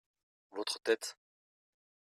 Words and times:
votre 0.55 0.79
tête. 0.81 1.15